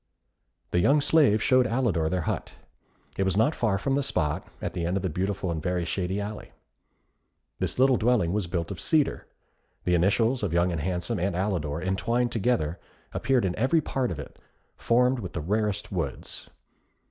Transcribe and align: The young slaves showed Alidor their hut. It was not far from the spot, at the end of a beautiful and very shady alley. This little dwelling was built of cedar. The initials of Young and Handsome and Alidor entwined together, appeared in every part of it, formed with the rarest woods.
The 0.71 0.79
young 0.79 0.99
slaves 0.99 1.43
showed 1.43 1.67
Alidor 1.67 2.09
their 2.09 2.21
hut. 2.21 2.55
It 3.19 3.23
was 3.23 3.37
not 3.37 3.53
far 3.53 3.77
from 3.77 3.93
the 3.93 4.01
spot, 4.01 4.47
at 4.59 4.73
the 4.73 4.83
end 4.83 4.97
of 4.97 5.05
a 5.05 5.09
beautiful 5.09 5.51
and 5.51 5.61
very 5.61 5.85
shady 5.85 6.19
alley. 6.19 6.53
This 7.59 7.77
little 7.77 7.97
dwelling 7.97 8.33
was 8.33 8.47
built 8.47 8.71
of 8.71 8.81
cedar. 8.81 9.27
The 9.83 9.93
initials 9.93 10.41
of 10.41 10.53
Young 10.53 10.71
and 10.71 10.81
Handsome 10.81 11.19
and 11.19 11.35
Alidor 11.35 11.83
entwined 11.83 12.31
together, 12.31 12.79
appeared 13.13 13.45
in 13.45 13.55
every 13.57 13.79
part 13.79 14.09
of 14.09 14.17
it, 14.17 14.39
formed 14.75 15.19
with 15.19 15.33
the 15.33 15.39
rarest 15.41 15.91
woods. 15.91 16.49